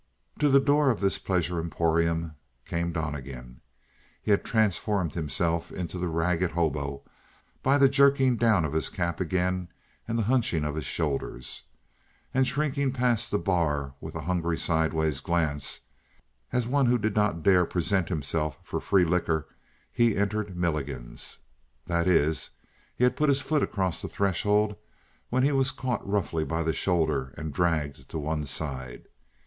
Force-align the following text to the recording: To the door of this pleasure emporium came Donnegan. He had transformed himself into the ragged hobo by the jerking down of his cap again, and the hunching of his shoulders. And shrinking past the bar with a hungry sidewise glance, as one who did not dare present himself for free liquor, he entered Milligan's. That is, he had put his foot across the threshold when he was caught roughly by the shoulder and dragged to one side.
To 0.39 0.49
the 0.49 0.59
door 0.59 0.89
of 0.89 0.99
this 0.99 1.19
pleasure 1.19 1.59
emporium 1.59 2.33
came 2.65 2.91
Donnegan. 2.91 3.61
He 4.19 4.31
had 4.31 4.43
transformed 4.43 5.13
himself 5.13 5.71
into 5.71 5.99
the 5.99 6.07
ragged 6.07 6.53
hobo 6.53 7.03
by 7.61 7.77
the 7.77 7.87
jerking 7.87 8.35
down 8.35 8.65
of 8.65 8.73
his 8.73 8.89
cap 8.89 9.19
again, 9.21 9.67
and 10.07 10.17
the 10.17 10.23
hunching 10.23 10.65
of 10.65 10.73
his 10.73 10.85
shoulders. 10.85 11.61
And 12.33 12.47
shrinking 12.47 12.93
past 12.93 13.29
the 13.29 13.37
bar 13.37 13.93
with 14.01 14.15
a 14.15 14.21
hungry 14.21 14.57
sidewise 14.57 15.19
glance, 15.19 15.81
as 16.51 16.65
one 16.65 16.87
who 16.87 16.97
did 16.97 17.13
not 17.15 17.43
dare 17.43 17.65
present 17.67 18.09
himself 18.09 18.57
for 18.63 18.79
free 18.79 19.05
liquor, 19.05 19.49
he 19.93 20.17
entered 20.17 20.57
Milligan's. 20.57 21.37
That 21.85 22.07
is, 22.07 22.49
he 22.95 23.03
had 23.03 23.15
put 23.15 23.29
his 23.29 23.41
foot 23.41 23.61
across 23.61 24.01
the 24.01 24.07
threshold 24.07 24.77
when 25.29 25.43
he 25.43 25.51
was 25.51 25.69
caught 25.69 26.03
roughly 26.09 26.43
by 26.43 26.63
the 26.63 26.73
shoulder 26.73 27.35
and 27.37 27.53
dragged 27.53 28.09
to 28.09 28.17
one 28.17 28.45
side. 28.45 29.05